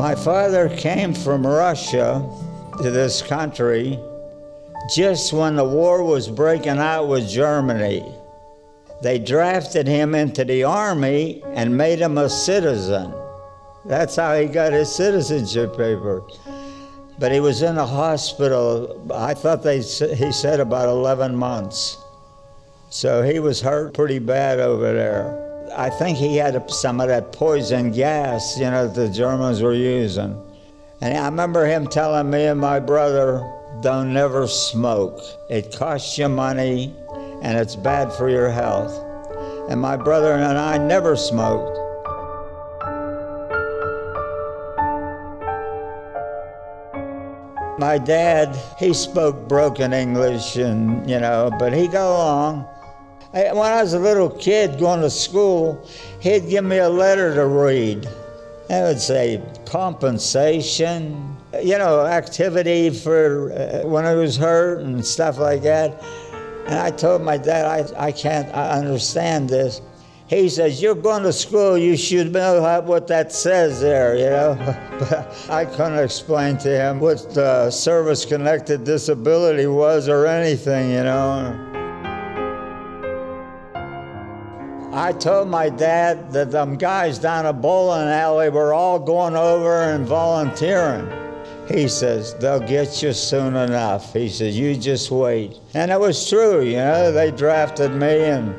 [0.00, 2.26] My father came from Russia
[2.80, 3.98] to this country
[4.88, 8.02] just when the war was breaking out with Germany.
[9.02, 13.12] They drafted him into the army and made him a citizen.
[13.84, 16.22] That's how he got his citizenship paper.
[17.18, 21.98] But he was in a hospital, I thought they, he said about 11 months.
[22.88, 25.49] So he was hurt pretty bad over there.
[25.76, 30.40] I think he had some of that poison gas, you know, the Germans were using.
[31.00, 33.40] And I remember him telling me and my brother,
[33.80, 35.20] don't never smoke.
[35.48, 36.94] It costs you money
[37.42, 38.92] and it's bad for your health.
[39.70, 41.78] And my brother and I never smoked.
[47.78, 52.68] My dad, he spoke broken English and, you know, but he got along.
[53.32, 55.86] When I was a little kid going to school,
[56.18, 58.08] he'd give me a letter to read.
[58.68, 65.38] It would say compensation, you know, activity for uh, when I was hurt and stuff
[65.38, 66.02] like that.
[66.66, 69.80] And I told my dad, I, I can't understand this.
[70.26, 74.56] He says, You're going to school, you should know what that says there, you know.
[74.98, 81.79] but I couldn't explain to him what service connected disability was or anything, you know.
[84.92, 89.82] I told my dad that them guys down a bowling alley were all going over
[89.82, 91.08] and volunteering.
[91.68, 94.12] He says, they'll get you soon enough.
[94.12, 95.56] He says, you just wait.
[95.74, 98.52] And it was true, you know, they drafted me, and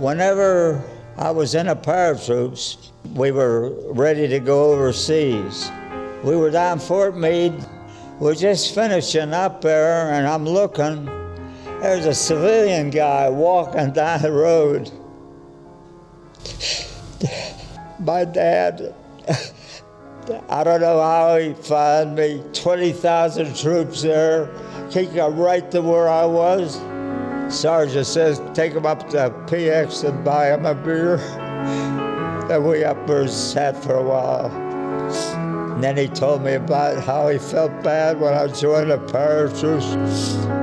[0.00, 0.82] whenever
[1.18, 5.70] I was in a paratroops, we were ready to go overseas.
[6.24, 7.62] We were down Fort Meade.
[8.18, 11.04] We're just finishing up there, and I'm looking.
[11.82, 14.90] There's a civilian guy walking down the road.
[18.00, 18.94] My dad
[20.50, 22.42] I don't know how he found me.
[22.52, 24.50] 20,000 troops there.
[24.90, 26.78] He got right to where I was.
[27.54, 31.16] Sergeant says, take him up to PX and buy him a beer.
[32.50, 34.50] And we up there sat for a while.
[35.72, 40.57] And then he told me about how he felt bad when I joined the paratroops.